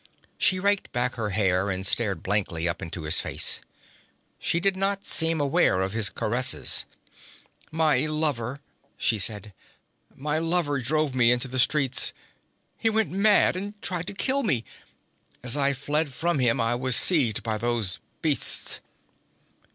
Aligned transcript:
She 0.39 0.57
raked 0.59 0.91
back 0.91 1.13
her 1.13 1.29
hair 1.29 1.69
and 1.69 1.85
stared 1.85 2.23
blankly 2.23 2.67
up 2.67 2.81
into 2.81 3.03
his 3.03 3.21
face. 3.21 3.61
She 4.39 4.59
did 4.59 4.75
not 4.75 5.05
seem 5.05 5.39
aware 5.39 5.79
of 5.79 5.93
his 5.93 6.09
caresses. 6.09 6.85
'My 7.71 8.07
lover,' 8.07 8.61
she 8.97 9.19
said. 9.19 9.53
'My 10.15 10.39
lover 10.39 10.79
drove 10.79 11.13
me 11.13 11.31
into 11.31 11.47
the 11.47 11.59
streets. 11.59 12.13
He 12.79 12.89
went 12.89 13.11
mad 13.11 13.55
and 13.55 13.79
tried 13.83 14.07
to 14.07 14.13
kill 14.15 14.41
me. 14.41 14.65
As 15.43 15.55
I 15.55 15.71
fled 15.71 16.11
from 16.11 16.39
him 16.39 16.59
I 16.59 16.73
was 16.73 16.95
seized 16.95 17.43
by 17.43 17.59
those 17.59 17.99
beasts.' 18.23 18.79